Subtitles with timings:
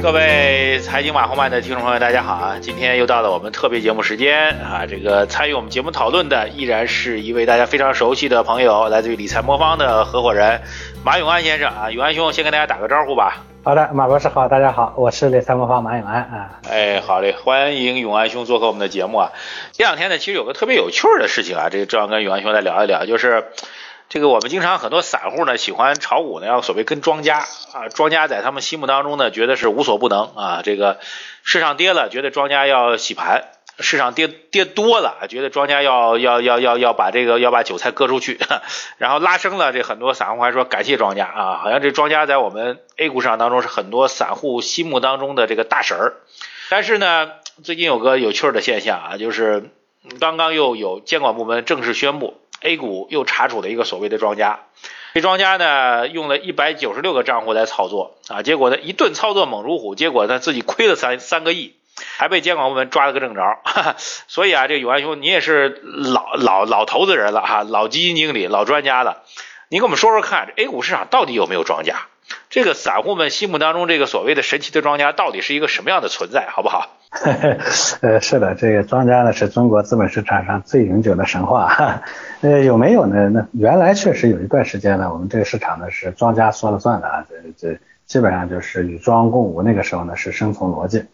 [0.00, 2.58] 各位财经马后曼的听众朋友，大家好啊！
[2.60, 4.86] 今天又到了我们特别节目时间啊！
[4.88, 10.60] 这个参与我们节目讨论的依然是一位大家非常熟悉的朋友，来自于理财魔方的合伙人
[11.04, 11.90] 马永安先生啊！
[11.90, 13.42] 永安兄，先跟大家打个招呼吧。
[13.64, 16.60] 好的，马博士好，大家好，我是理财魔方马永安啊。
[16.70, 19.32] 哎，好嘞，欢迎永安兄做客我们的节目啊！
[19.72, 23.48] 这两天呢，其实有个特别有趣的事情啊，这个正要跟永安兄来聊一聊，就是。
[24.08, 27.40] 这个我们经常很多散户呢喜欢炒股呢，要所谓跟庄家
[27.74, 30.62] 啊，庄家在他们心目当中呢觉得是无所不能啊。
[30.64, 30.98] 这个
[31.42, 33.42] 市场跌了，觉得庄家要洗盘；
[33.78, 38.40] 市场跌跌多了，觉得庄家要要要要要把这个要把韭菜割出去。
[38.96, 46.14] 然后拉升了，这很多散户还说感谢庄家啊，好像这庄家在我们 A 股市场当中是很多散户心目当中的这个大神儿。
[46.70, 47.32] 但是呢，
[47.62, 49.68] 最近有个有趣的现象啊，就是
[50.18, 52.40] 刚刚又有监管部门正式宣布。
[52.60, 54.60] A 股又查处了一个所谓的庄家，
[55.14, 61.74] 这庄家呢用了一百九十六个账户来操作啊，结果呢一顿操作猛如虎，结果呢自己亏了三三个亿，
[62.16, 63.40] 还被监管部门抓了个正着。
[63.42, 69.22] 哈 哈所以啊，这永安兄你也是老老老投资人了哈，老基金经理、老专家了，
[69.68, 72.06] 你给我们说说看，这 A 股市场到底有没有庄家？
[72.50, 76.97] 这个散户们心目当中这个所谓的神奇的庄家到底是一个什么样的存在，好不好？
[78.02, 81.66] 呃，是的，这个庄家呢是中国资本市场上最永久的神话。
[81.68, 82.02] 哈
[82.42, 83.30] 呃，有没有呢？
[83.30, 87.34] 那原来确实有一段时间呢，我们这个市场呢是庄家说了算的啊，这
[87.72, 89.62] 这基本上就是与庄共舞。
[89.62, 91.06] 那个时候呢是生存逻辑，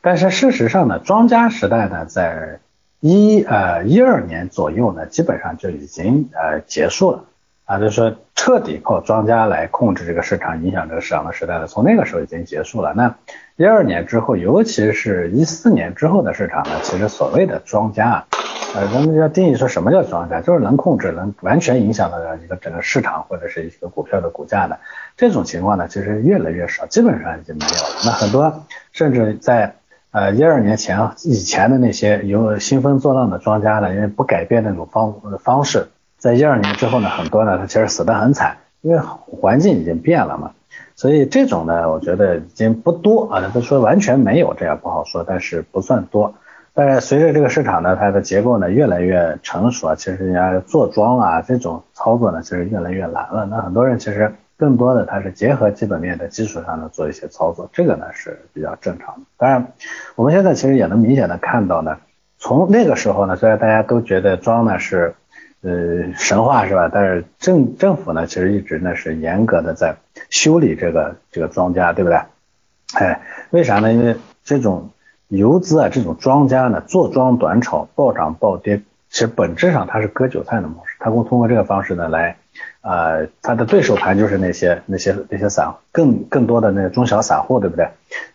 [0.00, 2.60] 但是事实上呢，庄家时代呢在
[3.00, 7.24] 一呃一二年左右呢，基本上就已经呃结束了。
[7.70, 12.92] 啊，就是说彻底靠庄家来控制这个市场、影响这个市场的时代呢，从那个时候已经结束了。
[12.96, 13.14] 那
[13.54, 18.26] 一二年之后，尤其是一四年之后的市场呢，其实所谓的庄家啊，
[18.74, 24.80] 呃，咱们要定义说什么叫庄家，就是能控制、能完全影响到一个整个市场或者是一个股票的股价的
[25.16, 28.00] 这种情况呢，其实越来越少，基本上已经没有了。
[28.04, 29.76] 那很多甚至在
[30.10, 35.86] 呃一二年前以前的那些有兴风作浪的庄家呢，因为不改变那种方方式。
[36.20, 40.50] 在一二年之后呢，很多呢，他其实死得很惨，因为环境已经变了嘛，
[40.94, 43.50] 所以这种呢，我觉得已经不多啊。
[43.54, 46.34] 他说完全没有，这样不好说，但是不算多。
[46.74, 53.48] 但是随着这个市场呢，它的结构呢越来越成熟啊，其实人家做庄啊这种操作呢，其实越来越难了。
[53.50, 59.22] 那很多人其实更多的他是结合基本面的基础上呢做一些操作，这个呢是比较正常的。
[59.38, 59.72] 当然，
[60.16, 61.96] 我们现在其实也能明显的看到呢，
[62.36, 65.14] 从那个时候呢，虽然大家都觉得庄呢是。
[65.62, 66.90] 呃，神话是吧？
[66.92, 69.96] 但是政政府呢，其实一直呢是严格的在
[70.30, 72.18] 修理这个这个庄家，对不对？
[72.94, 73.92] 哎，为啥呢？
[73.92, 74.90] 因为这种
[75.28, 80.96] 游资啊，这种庄家呢，坐庄短炒，暴涨暴跌，其实本质上它是割韭菜的模式。
[80.98, 82.38] 他会通过这个方式呢来，
[82.80, 87.86] 呃，他的对手盘就是那些那些那些散更更多的那个中小散户，对不对？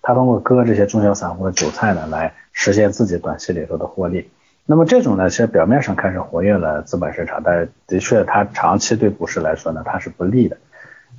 [0.04, 4.30] 他通过割这些中小散户的韭菜呢，来实现自己短期里头的获利。
[4.68, 10.58] 那么这种呢，其实表面上看是活跃了资本市场，但是的确它长期对股市来说呢，它是不利的。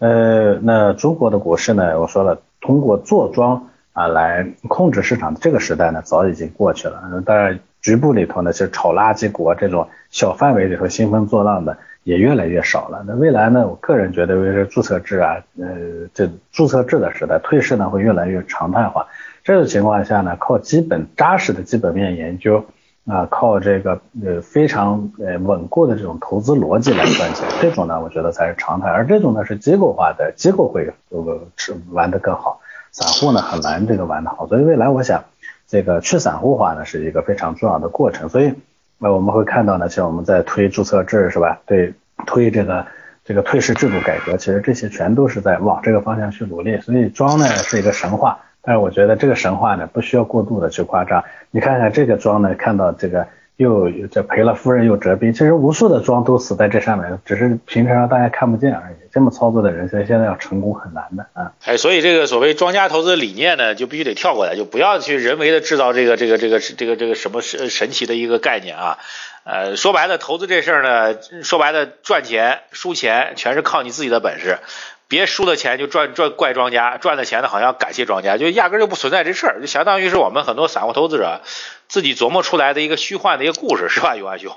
[0.01, 7.01] 呃，那中国的股市呢，我说了，通过坐庄啊来控制市场的这个时代呢，早已经过去了。
[7.25, 13.05] 当然，局部里头呢，其实炒垃圾股啊这种小范围里头兴风作浪的也越来越少了。
[13.07, 15.69] 那未来呢，我个人觉得，因为是注册制啊，呃，
[16.13, 19.07] 这注册制的时代，退市呢会越来越常态化。
[19.45, 22.67] 这种情况下呢，靠基本扎实的基本面研究。
[23.07, 28.89] 啊，靠这个呃非常呃稳固的这种投资逻辑来赚钱，这种呢，我觉得才是常态。
[28.89, 32.59] 而这种呢是机构化的，机构会这个是玩得更好，
[32.91, 34.49] 散户呢很难这个玩得好。
[34.49, 35.23] 所以未来我想，
[35.69, 38.29] 这个去散户化呢是一个非常重要的过程。
[38.29, 38.55] 所以
[38.99, 41.61] 那我们会看到呢，像我们在推注册制是吧？
[41.65, 41.95] 对，
[42.27, 42.87] 推这个
[43.25, 46.81] 这个退市制度改革，其实这些全都是在往这个方向去努力。
[46.81, 48.41] 所以庄呢是一个神话。
[48.67, 51.23] 但是我觉得这个神话呢，不需要过度的去夸张。
[51.53, 58.97] 你看看这个庄呢，看到这个又这赔了夫人又折兵，其实无数的庄都死在这上面了，只是平常大家看不见而已。
[59.13, 61.53] 这么操作的人，所以现在要成功很难的啊。
[61.65, 68.99] 哎，所以这个所谓庄家投资理念呢，就必须得跳过来，就不要去人为的制造这个这个这个这个这个什么神神奇的一个概念啊。
[69.45, 74.59] 呃，说白了，投资这事儿呢，说白了，赚钱输钱全是靠你自己的本事。
[75.09, 81.43] 别输了钱就赚赚怪庄家，赚了钱呢好像感谢庄家，就压根就不存在这事儿，就相当于是我们很多散户投资者
[81.89, 84.17] 自己琢磨出来的一个虚幻的一个故事，是吧？
[84.17, 84.53] 有安兄，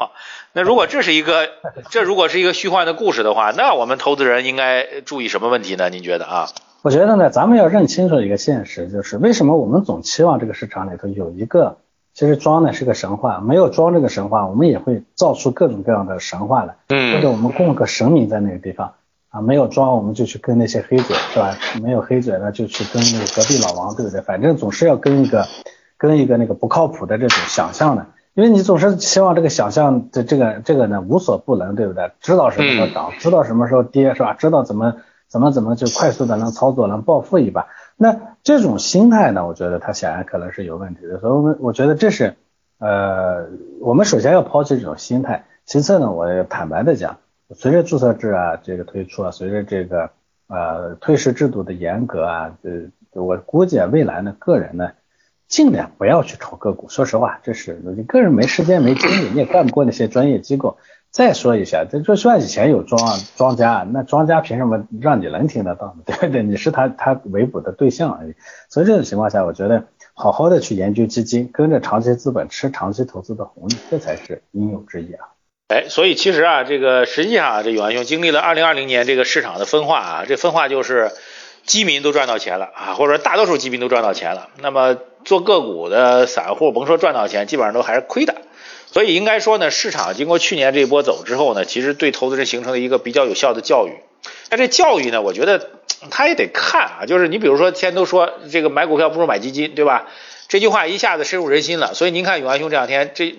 [0.53, 1.49] 那如果这是一个，
[1.91, 5.89] 这如果是一个虚幻的故事的话，那我们投资人应该注意什么问题呢？
[5.89, 6.47] 您觉得啊？
[6.81, 11.77] 我觉得呢，咱们要认清楚一个现实，就是为什么我们总期望这个市场里头有一个，
[12.13, 18.95] 其实庄呢是个神话，没有庄这个神话，我们也会造出各种各样的神话来，嗯，或者我们供个神明在那个地方。
[19.29, 21.55] 啊，没有庄我们就去跟那些黑嘴是吧？
[21.83, 24.21] 没有黑嘴呢就去跟那个隔壁老王，对不对？
[24.21, 25.45] 反正总是要跟一个
[25.97, 32.11] 跟一个那个不靠谱的这种想象的，因为你总是希望这个想象的这个这个呢无所不能，对不对？
[32.21, 34.33] 知道什么时候涨，知道什么时候跌是吧？
[34.33, 34.95] 知道怎么
[35.27, 37.67] 怎么怎么就快速的能操作能暴富一把，
[37.97, 42.35] 那这种心态呢，我觉得它显然可能是有问题的，所以我们我觉得这是
[42.79, 43.45] 呃
[43.79, 47.17] 我们首先要抛弃这种心态，其次呢，我也坦白的讲。
[47.55, 50.11] 随着注册制啊这个推出啊，随着这个
[50.47, 54.91] 呃退市制度的严格啊，呃我估计未来呢个人呢
[55.47, 56.89] 尽量不要去炒个股。
[56.89, 60.77] 说实话，这是你个人没时间没精力，你也干不过那些专业机构。
[61.09, 63.01] 再说一下，这就算以前有庄
[63.35, 66.03] 庄家，那庄家凭什么让你能听得到呢？
[66.05, 66.43] 对不对？
[66.43, 68.35] 你是他他围捕的对象而已。
[68.69, 75.29] 所以这种情况下，我觉得好好的去研究基金，跟着长期资本吃长期投资的红利，这才是应有之义啊。
[75.69, 81.11] 哎，所以其实啊，这个实际上啊，这永安兄经历了二零二零年这个市场的分化啊，这分化就是
[81.63, 84.49] 基民都赚到钱了啊，或者说大多数基民都赚到钱了。
[84.61, 88.33] 那么做个股的散户，甭说赚到钱，基本上都还是亏的。
[88.91, 93.93] 所以应该说呢，市场经过去年这一波走之后呢，其实对投资人形成了一个比较有效的教育。
[94.49, 95.69] 但这教育呢，我觉得
[96.09, 100.07] 他也得看啊，就是你比如说，天都说这个买股票不如买基金，对吧？
[100.47, 101.93] 这句话一下子深入人心了。
[101.93, 103.35] 所以您看永安兄这两天这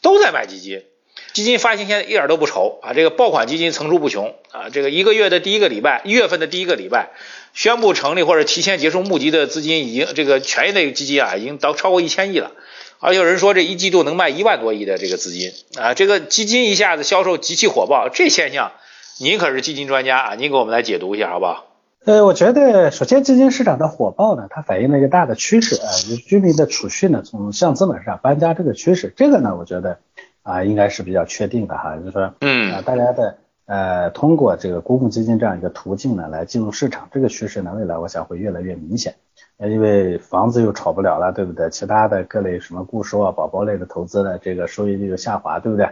[0.00, 0.84] 都在买基金。
[1.32, 7.10] 基金发行现在一点都不愁啊，这个爆款基金层出不穷啊，这个一个月的第一个礼拜，一月份的第一个礼拜，
[7.54, 12.52] 宣布成立或者提前结束募集的资金已经这个权益类基金啊，已经到超过一千亿了，
[13.00, 18.72] 而有人说这一季度能卖一万多亿的这个资金啊，这个基金一下子销售极其火爆，这现象
[19.18, 21.66] 您可是基金专家啊，您给我们来解读一下好不好？
[22.04, 29.98] 呃，我觉得首先基金市场的火爆呢，它反映了一个大的趋势啊，就是居民的储蓄呢从向资本市场搬家这个趋势，这个呢，我觉得。
[30.42, 39.14] 啊，应该是比较确定的哈，就是说，嗯，啊，大家的呃，通过这个公募基金这样一个途径呢，来进入市场，这个趋势呢，未来我想会越来越明显。
[39.58, 41.70] 呃，因为房子又炒不了了，对不对？
[41.70, 45.86] 其他的各类什么固收啊、宝宝类的投资呢这个收益率又下滑，对不对？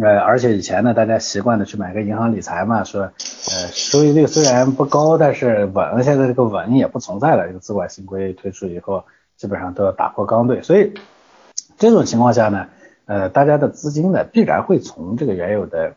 [0.00, 3.12] 呃，而且以前呢，大家习惯的去买个银行理财嘛，说，呃，
[3.70, 6.02] 收益率虽然不高，但是稳。
[6.02, 9.04] 现在这个稳也不存在了，这个资管新规推出以后，
[9.36, 10.94] 基本上都要打破刚兑，所以
[11.76, 12.66] 这种情况下呢。
[13.06, 15.94] 呃，大家的资金呢，必然会从这个原有的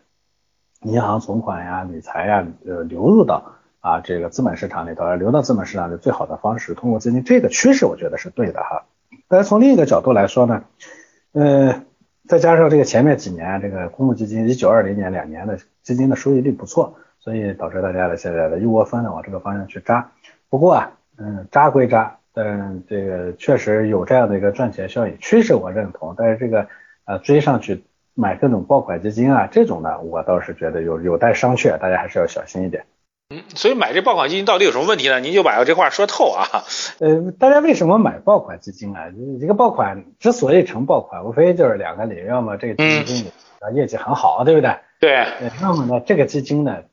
[0.82, 5.16] 银行存款呀、理财呀，呃，流入到啊这个资本市场里头。
[5.16, 8.84] 流到资本市场的最好的方式，通过资金，这个趋势我觉得是对的哈。
[9.30, 10.66] 但是从另一个角度来说呢，
[11.32, 11.82] 呃，
[12.28, 20.12] 再加上这个前面几年这个公募基金，一九二零年两年的基金的收益率不错，所以导致大家的现在的一窝蜂的往这个方向去扎。
[20.50, 26.68] 不过啊，嗯，扎归扎，嗯，这个确实有这样的一个赚钱效应，趋势我认同，但是这个。
[27.08, 32.86] 啊，追上去买各种爆款基金啊，这种呢，我倒是觉得有有待商榷，大家还是要小心一点。
[33.30, 35.22] 嗯，所以买这爆款基金到底有什么问题呢？
[35.22, 36.48] 您就把这话说透啊。
[37.00, 39.06] 呃，大家为什么买爆款基金啊？
[39.40, 44.76] 一个爆款之所以成爆款，无非就是两个理由，要么这个基金经理啊业绩很好，对不对？
[45.00, 45.26] 对。
[45.62, 46.84] 要么呢，这个基金呢，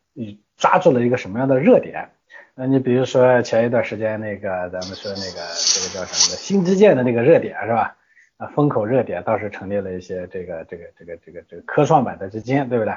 [0.57, 2.11] 抓住了一个什么样的热点？
[2.55, 7.97] 那你比如说前一段时间那个咱们说那个这个叫什么的新基建的那个热点是吧？
[8.37, 12.95] 啊，风口热点倒是成立了一些这个这个这个这个这个科创板的基金，对不对？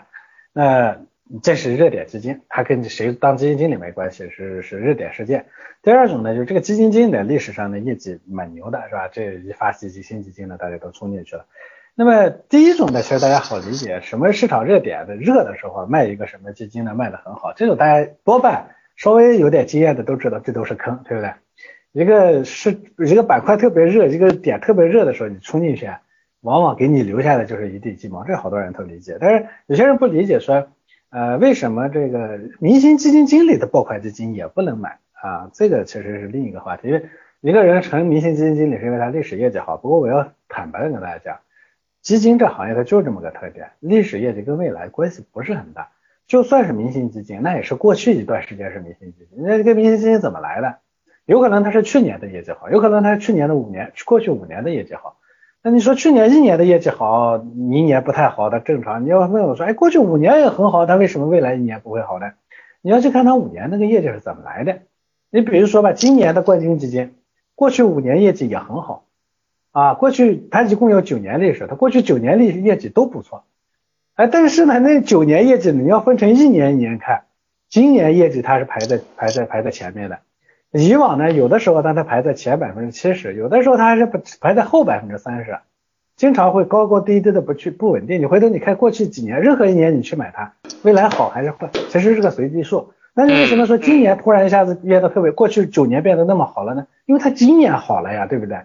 [0.54, 0.98] 那
[1.44, 5.45] 这是热点基金，它跟谁当基金经理没关系，是是热点事件。
[5.84, 9.07] 第二种呢，就是这个基金经理历史上的业绩蛮牛的，是吧？
[9.10, 11.46] 这一发基金新基金呢，大家都冲进去了。
[11.94, 21.34] 那么第一种呢，其实大家好理解，什么市场热点的热的时候卖一个什么基金呢，卖的很好，这种大家多半稍微有点经验的都知道，这都是坑，对不对？
[21.98, 25.89] 一个是一个板块特别热，一个点特别热的时候，你冲进去，
[26.42, 29.18] 往往给你留下的就是一地鸡毛，这好多人都理解。
[29.20, 30.68] 但是有些人不理解，说，
[31.10, 35.50] 呃，为什么这个明星基金经理的爆款基金也不能买啊？
[35.54, 36.88] 这个其实是另一个话题。
[36.88, 37.10] 因为
[37.42, 39.75] 一个人成明星基金经理是因为他历史业绩好。
[39.75, 41.39] 不过我要坦白的跟大家讲，
[42.04, 45.89] 基金这行业它就这么个特点，历史业绩跟未来关系不是很大。
[46.27, 49.39] 就算是明星基金，那也是过去一段时间是明星基金。
[49.42, 50.77] 那这个明星基金怎么来的？
[51.27, 55.17] 有可能他是去年的业绩好，有可能他是去年的五年过去五年的业绩好。
[55.62, 59.03] 那你说去年一年的业绩好，明年不太好，的正常。
[59.03, 62.31] 你要问我说，哎，过去五年也很好，他为什么未来一年不会好呢？
[62.81, 64.79] 你要去看他五年那个业绩是怎么来的。
[65.29, 67.15] 你比如说吧，今年的冠军基金，
[67.55, 69.03] 过去五年业绩也很好
[69.74, 69.96] 啊。
[69.96, 73.43] 过去它一共有九年历史，它过去九年历业绩都不错。
[74.15, 77.25] 哎，但是呢，那九年业绩你要分成一年一年看，
[77.67, 80.19] 今年业绩它是排在排在排在前面的。
[80.71, 84.05] 以往呢，有的时候它它排在前百分之七十，有的时候它还是
[84.41, 85.57] 排在后百分之三十，
[86.15, 88.19] 经常会高高低低的不去不稳定。
[88.21, 92.91] 你回头你看过去几年，任何一年你去买它，未来好还是坏，其实是个随机数。
[93.13, 96.86] 那你为什么说今年突然一下子变得特别，过去九年变得那么好了呢？
[97.05, 98.59] 因为它今年好了呀，对不对？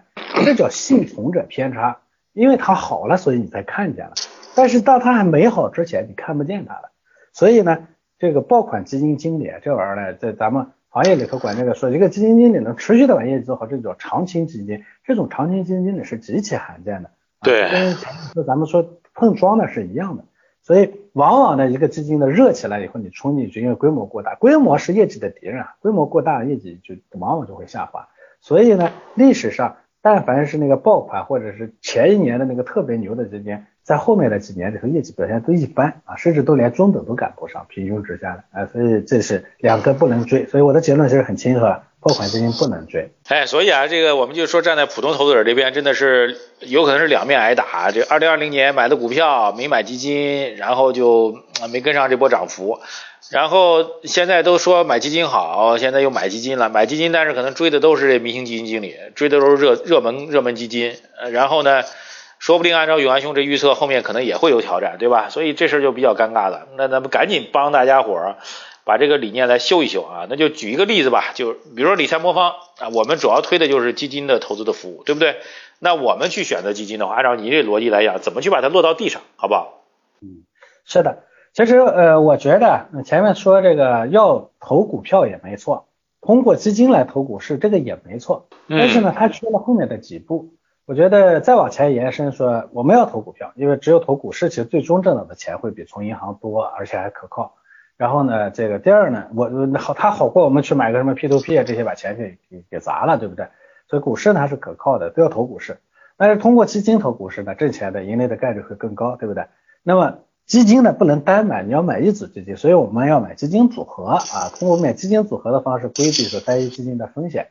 [0.45, 1.97] 这叫幸存者偏差，
[2.33, 4.13] 因为它好了，所以你才看见了。
[4.55, 6.91] 但是当它还没好之前，你看不见它了。
[7.31, 7.87] 所以呢，
[8.19, 14.83] 这个爆款基金经理这玩意儿呢，在咱们行业里头管这个说，一个基金经理能持续的把业绩做好，这叫长青基金。
[15.03, 17.09] 这种长青基金经理是极其罕见的。
[17.41, 20.23] 对，跟说咱们说碰撞的是一样的。
[20.61, 28.07] 所以往往呢，一个基金的热起来以后，你冲进去，因为规模过大，规模是业绩的敌人啊，规模过大，业绩就往往就会下滑。
[28.39, 40.45] 所以呢，历史上但凡是那个爆款或者是前一年的那个特别牛的基金，在后面的几年里头业绩表现都一般啊，甚至都连中等都赶不上，平庸之下的啊，所以这是两个不能追。
[40.47, 41.83] 所以我的结论其实很清楚啊。
[42.05, 47.91] 爆款基金不能追，哎，所以啊，这个我们就说站在普通投资者这边，真的是有可能是两面挨打。
[47.91, 51.33] 这二零二零年买的股票没买基金，然后就
[51.71, 52.77] 没跟上这波涨幅，
[53.31, 61.83] 然后现在都说买基金好，现在又买基金了，买基金但是可能追的都是这明星基金经理，追的都是热热门热门基金，呃，然后呢，
[62.43, 65.29] 说不定按照永安兄这预测，后面可能也会有挑战，对吧？
[65.29, 66.67] 所以这事儿就比较尴尬了。
[66.75, 68.35] 那咱们赶紧帮大家伙儿。
[68.85, 75.37] 把这个理念来修一修啊，那就举一个例子吧，就比如说理财魔方啊，我们主要推的就是基金的投资的服务，对不对？
[75.79, 79.85] 那我们去选择基金的话，按照你这逻辑来讲，怎么去把它落到地上，好不好？
[80.21, 80.43] 嗯，
[80.83, 81.23] 是的，
[81.53, 85.87] 其实呃，我觉得前面说这个要投股票也没错，
[86.19, 90.49] 通过基金来投股市这个也没错，但是呢，它缺了后面的几步。
[90.85, 97.55] 我觉得再往前延伸说，我们要投股票，因为只有投股市，其实最终挣到的钱会比存银行多，而且还可靠。
[97.95, 99.49] 然后呢，这个第二呢，我
[99.79, 103.47] 好，它好过我们去买个什么 P to P 啊，这些把钱给给给砸了，对不对？
[103.87, 105.77] 所以股市呢它是可靠的，都要投股市。
[106.17, 109.45] 但是通过基金投股市呢，挣钱的盈利的概率会更高，对不对？
[109.83, 117.47] 那么基金呢不能单买，你要买一组基金，所以我们要买基金组合啊，通过买基金组合的方式规避说单一基金的风险。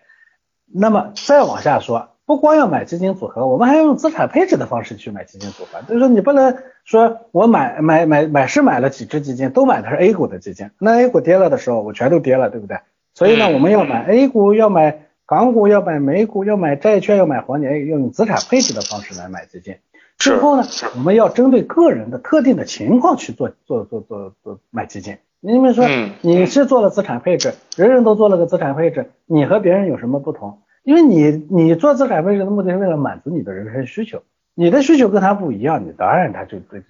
[0.66, 2.10] 那么再往下说。
[2.24, 5.80] 不光要买基金组合，我们还要用资产配置的方式去买基金组合。
[5.82, 12.78] 就是说，你不能说我买买买买是买了几只基金，都买的是 A 股的基金，那 A 股跌了的时候，我全都跌了，对不对？
[13.14, 19.76] 所以呢，我们要买 A 股，要买港股，要买美股，要买债券，要买黄金，要用资产配置的方式来买基金。
[20.16, 20.62] 之后呢，
[20.94, 25.18] 我们要针对个人的特定的情况去做做做做做买基金。
[25.40, 25.84] 你比如说，
[26.20, 30.60] 你是做了资产配置，人人都做了个资产配置，你和别人有什么不同？
[30.84, 34.22] 因为你你做资产配置的目的是为了满足你的人生需求，
[34.54, 36.82] 你的需求跟他不一样，你当然他就对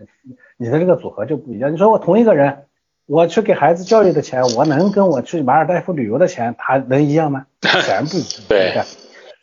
[0.57, 1.73] 你的这个组合就不一样。
[1.73, 2.65] 你说我同一个人，
[3.07, 7.45] 我去给孩子教育的钱，我能跟我去马尔代夫旅游的钱，他能一样吗？
[7.61, 8.43] 显然不一样。
[8.49, 8.83] 对。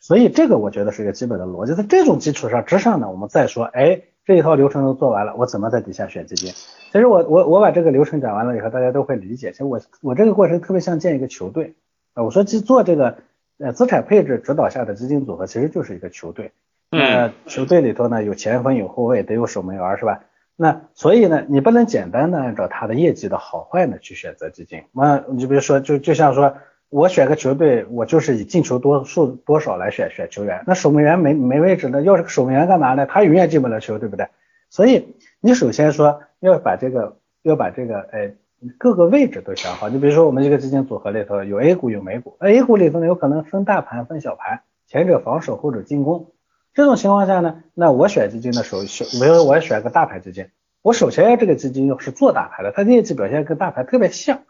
[0.00, 6.50] 所以这个我觉得是一个基本的逻辑，在这种基础上之上呢，我们再说，哎，这一套流程都做完了，我怎么在底下选基金？
[6.90, 9.52] 其实我我我把这个流程讲完了以后，大家都会理解。
[9.52, 11.74] 其实我我这个过程特别像建一个球队
[12.14, 13.18] 啊，我说去做这个。
[13.62, 16.50] 呃，资产配置指导下的基金组合其实就是一个球队，
[16.88, 20.22] 那球队里头呢有前锋有后卫得有守门员是吧？
[20.56, 24.84] 那所以呢，你不能简单的按照他的业绩的好坏呢去选择基金。
[24.92, 26.56] 那你比如说，就就像说
[26.88, 30.64] 我选个球队，我就是以进球多数多少来选选球员。
[30.66, 32.00] 那守门员没没位置呢？
[32.00, 33.04] 要是守门员干嘛呢？
[33.04, 34.26] 他永远进不了球，对不对？
[34.70, 38.32] 所以你首先说要把这个要把这个哎。
[38.78, 46.32] 各个位置都想好，你比如说我们一个基金组合里头有 A 股有美股，A 股里头呢有可能分大盘分小盘，前者防守后者进攻。
[46.74, 50.48] 这种情况下呢，那我选基金的时候选，比如我要选个大盘基金，
[50.82, 54.40] 我首先要这个基金要是做大盘的，它业绩表现跟大盘特别像。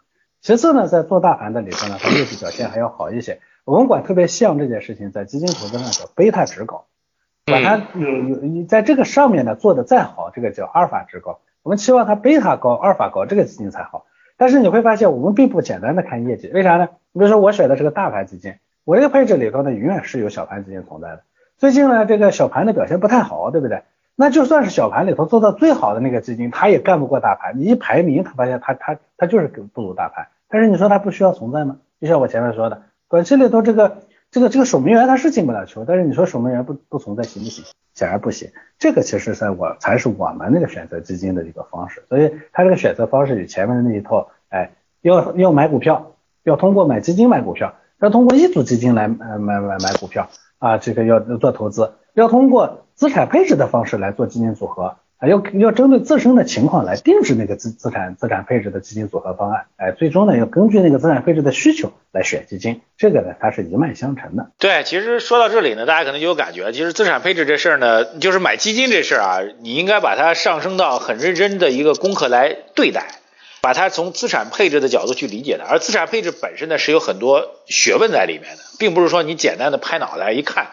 [0.41, 3.39] 其次呢，在做大盘的里头呢，它业绩表现还要好一些。
[3.63, 6.85] 我们管特别像这件事情，在基金投资上叫贝塔值高，
[7.45, 11.39] 把它有有你在这个上面呢做的再好，这个叫阿尔法值高。
[11.63, 14.05] 我们期望它贝塔高、阿尔法高，这个基金才好。
[14.37, 16.89] 但是你会发现，我们并不简单的看业绩，为啥呢？
[17.11, 21.21] 你比如说我选的是个大盘基金，我这个配置里头呢，永远是有小盘基金存在的。
[21.57, 23.83] 最近呢，这个小盘的表现不太好，对不对？
[24.15, 27.59] 那就算是小盘里头做到最好的那个基金，它也干不过大盘。
[27.59, 30.27] 你一排名，他发现它它它就是不如大盘。
[30.49, 31.77] 但是你说它不需要存在吗？
[31.99, 33.97] 就像我前面说的，短期里头这个。
[34.31, 37.65] 这个这个守门员他是进不了球，但是你说守门员不不存在行不行？
[37.93, 38.49] 显然不行。
[38.79, 44.71] 这个其实在我才是我们那个选择基金的一个方式，所以他这个选择方式与前面的那一套，哎，
[45.01, 64.49] 要要买股票，要通过买基金买股票，要通过一组基金来买买买买股票啊，这个要做投资，要通过资产配置的方式来做基金组合，啊，要要针对自身的情况来定制那个资资产资产配置的基金组合方案，哎，最终呢要根据那个资产配置的需求来选基金，这个呢它是一脉相承的。
[64.57, 73.05] 对，其实说到这里呢，大家可能就有感觉，其实资产配置这事儿呢，就是买基金这事儿啊，你应该把它上升到很认真的一个功课来对待，
[73.61, 80.69] 把它从资产配置的角度去理解它，而资产配置本身呢是有很多学问在里面的，并不是说你简单的拍脑袋一看。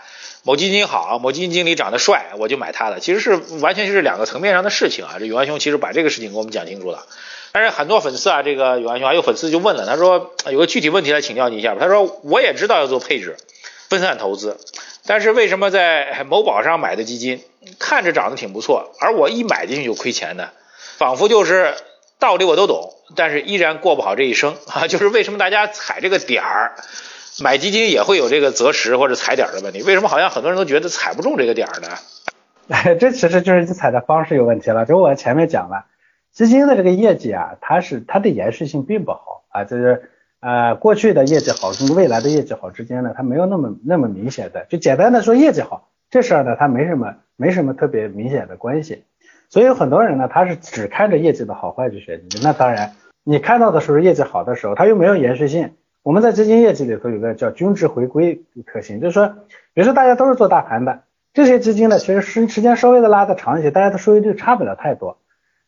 [0.48, 3.00] 某基金好，某基金经理长得帅，我就买他的。
[3.00, 5.16] 其实是完全是两个层面上的事情啊。
[5.18, 7.04] 这永安兄其实把这个事情给我们讲清楚了。
[7.52, 11.80] 但是很多粉丝啊，这个永安兄还有粉丝就问了，他说有个具体问题来请教你一下吧。
[11.82, 13.36] 他说我也知道要做配置、
[13.90, 14.56] 分散投资，
[15.04, 17.44] 但是为什么在某宝上买的基金
[17.78, 20.48] 看着长得挺不错，而我一买进去就亏钱呢？
[20.96, 21.74] 仿佛就是
[22.18, 24.86] 道理我都懂，但是依然过不好这一生啊。
[24.88, 26.72] 就是为什么大家踩这个点儿？
[27.42, 31.88] 买基金也会有这个择时或者踩点的问题，为什么好像很多人都觉得踩不中这个点呢？
[32.68, 34.84] 哎， 这其实就是你踩的方式有问题了。
[34.84, 35.86] 就我前面讲了，
[36.32, 44.66] 基金的这个业绩啊，它是它的延续性并不好啊，就是呃过去的业绩好跟未来的业绩好之间呢，它没有那么那么明显的。
[44.68, 49.04] 就简单的说业绩好这事儿呢，它没什么没什么特别明显的关系。
[49.48, 52.42] 所以有很多人呢，他是只看着业绩的好坏去选基金。
[52.42, 55.72] 那当然，你看到的时候业绩好的时候，它又没有延续性。
[56.08, 59.28] 我们在基金业绩里头有个叫均值回归特性，就是说，
[59.74, 61.00] 比如说大家都是做大盘的，
[61.34, 65.18] 这些基金呢，其实时时间稍微的拉的长一些，大家的收益率差不了太多。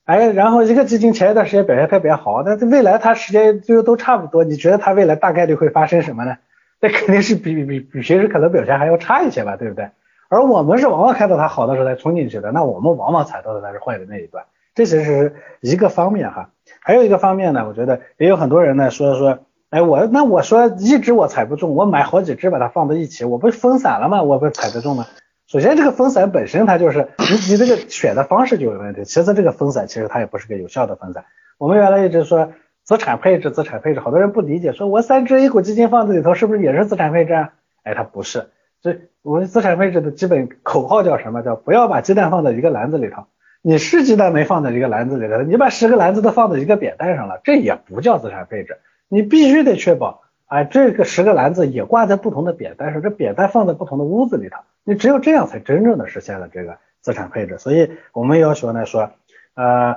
[0.07, 6.39] 哎，然后一个基金前一段时间表现特别好，但是未来它时间就都差不多，你觉得它未来大概率会发生什么呢？
[6.81, 9.91] 那肯定是比比比平时可能表现还要差一些吧，对不对？
[10.31, 16.49] 而我们是往往看到它好的时候才冲进去的，那我们往往踩到的才是坏的那一段，这其实是一个方面哈。
[16.81, 19.41] 还有一个方面呢，我觉得也有很多人呢说说。
[19.71, 24.23] 哎，我那我说一只我踩不中，我买好几只把它放在一起，我不分散了吗？
[24.25, 25.07] 我不踩得中吗？
[25.47, 31.25] 首先这个分散本身它就是你你这个选的方式就有问题，其次这个分散其实它也不是个有效的分散。
[31.57, 37.53] 我们原来一直说资产配置，资产配置，好多人不理解，说我三只 A 股基金放在里头是不是也是资产配置啊？
[37.85, 38.51] 哎，它不是，
[38.83, 41.43] 这我们资产配置的基本口号叫什么？
[41.43, 43.27] 叫不要把鸡蛋放在一个篮子里头。
[43.63, 48.79] 你是鸡蛋没放在一个篮子里头，你把十个篮子都放在一个扁担上了，这也不叫资产配置。
[49.13, 57.59] 你必须得确保，哎，这个十个篮子也挂在不同的扁担上，这扁担放在不同的屋子里头，你只有这样才真正的实现了这个资产配置。
[57.59, 59.11] 所以我们要求呢说，
[59.55, 59.97] 呃，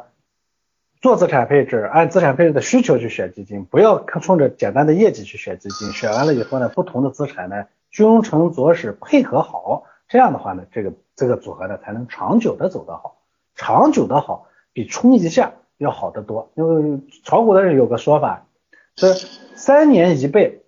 [0.99, 5.91] 做资产配置，按资产配置的需求去选基金，不要冲着简单的业绩去选基金。
[5.91, 13.17] 选完了以后呢，不同的资产呢君臣佐使配合好，这样的话呢，这个这个组合呢才能长久的走得好，
[13.53, 16.49] 长久的好比冲一下要好得多。
[16.55, 18.47] 因为炒股的人有个说法。
[18.95, 20.61] 是三年一倍，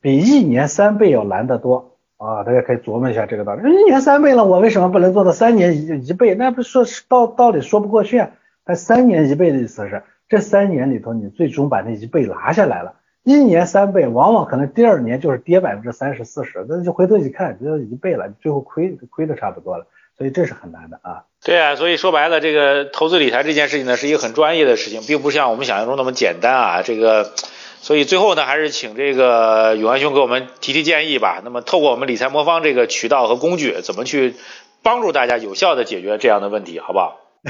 [0.00, 2.42] 比一年三倍要难得多啊！
[2.42, 3.70] 大家可以琢磨一下这个道理。
[3.70, 6.34] 一年三倍了，我为什么不能做到三年一一倍？
[6.34, 8.18] 那不说道道理说不过去。
[8.18, 8.30] 啊。
[8.64, 12.94] 那三年一倍的意思是，这三年里头你最终把那一倍拿下来了。
[13.22, 19.86] 一年三倍，往往可能第二年就是跌百分之三十四十，那就回头一看，就一倍了，最后亏亏的差不多了。
[20.16, 21.24] 所以这是很难的啊。
[21.44, 26.82] 对啊，所以说白了，这个投资理财这件事情呢，是一个很专业的事情，并不像我们想象中那么简单啊。
[26.82, 27.32] 这个。
[27.86, 31.40] 所以最后呢，还是请这个永安兄给我们提提建议吧。
[31.44, 34.34] 那么透过我们理财魔方这个渠道和工具，怎么去
[34.82, 37.20] 帮助大家有效的解决这样的问题，好不好？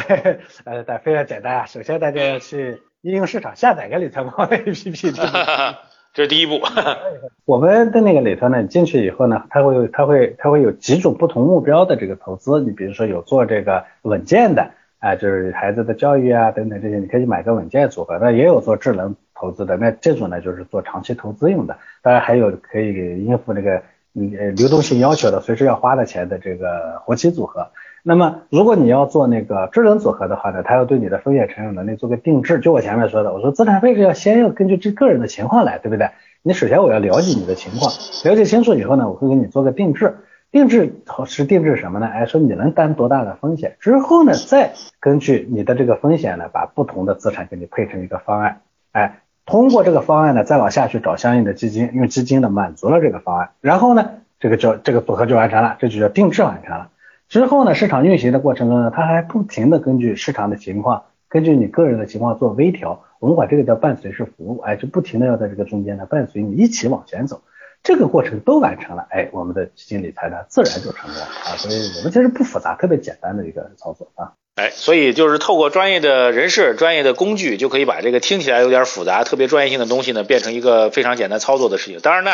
[0.66, 1.64] 呃，非常简单啊。
[1.64, 5.14] 首先大家要去应用市场下载个理财魔方的 APP，
[6.12, 6.60] 这是第一步。
[7.46, 12.60] 我们的那个里头呢，进去以后呢，它会有它会它会有几种不同目标的这个投资。
[12.60, 19.16] 你比如说有做这个稳健的啊，就是孩子的教育啊等等这些，你可以买个稳健组合那，也有做智能。
[19.38, 21.76] 投资的那这种呢，就是做长期投资用的。
[22.02, 23.82] 当然还有可以应付那个
[24.14, 27.68] 呃流动性要求的，随时要花的钱的这个活期组合。
[28.02, 32.60] 那么如果你要做那个智能组合的话呢，它要对你的风险承受能力做个定制。
[32.60, 36.10] 就我前面说的，我说资产配置要先要根据这个人的情况来，对不对？
[36.42, 37.90] 你首先我要了解你的情况，
[38.24, 40.18] 了解清楚以后呢，我会给你做个定制。
[40.52, 42.06] 定制是定制什么呢？
[42.06, 48.60] 哎，说你能担多大的风险，之后呢，再根据你的这个风险呢，把不同的资产给你配成一个方案，
[48.92, 49.18] 哎。
[49.46, 56.90] 通过这个方案呢，再往下去找相应的基金，用基金呢满足了这个方案，然后呢，这个叫这个组合就完成了，这就叫定制完成了。
[57.28, 67.42] 之后呢，市场运行的过程中呢，它还不停的根据市场的情况，根据你个人的情况做微调，我们管这个叫伴随式服务，哎，就不停的要在这个中间呢伴随你一起往前走。
[67.86, 71.54] 这个过程都完成了，哎，我们的基金理财呢自然就成功了啊。
[71.56, 74.32] 所以我们其实不复杂，特别简单的一个操作啊。
[74.56, 82.00] 哎，所以就是透过专业的人士、专业的工具，就可以把这个听起来有点复杂、特别专业性的东西呢，变成一个非常简单操作的事情。
[82.00, 82.32] 当然呢，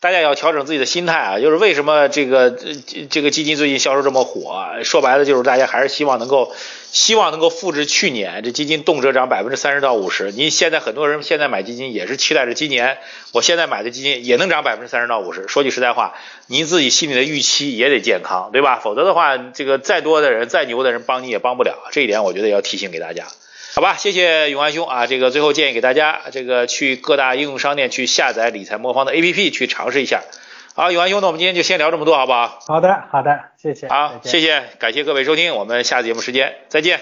[0.00, 2.56] 大家要调整自己的心态啊，就是为什么这个
[3.10, 4.64] 这个基金最近销售这么火？
[4.84, 6.54] 说白了就是大家还是希望能够
[6.92, 10.30] 希望能够复制去年这基金动辄涨百分之三十到五十。
[10.30, 12.98] 您现在很多人现在买基金也是期待着今年
[13.32, 15.48] 我现在买的基金也能涨百分之三十到五十。
[15.48, 16.14] 说句实在话，
[16.46, 18.78] 您自己心里的预期也得健康，对吧？
[18.78, 21.76] 否则的话，这个再多的人再牛的人帮你也帮不了。
[21.90, 23.26] 这一点我觉得要提醒给大家。
[23.74, 30.22] 好吧，谢谢永安兄啊，这个最后建议给大家，这个去各大应用商店去下载理财魔方的 APP 去尝试一下。
[30.74, 32.58] 好，永安兄，那我们今天就先聊这么多，好不好？
[32.66, 33.88] 好的，好的，谢谢。
[33.88, 37.00] 好，谢谢，感谢各位收听，我们下次节目时间再见。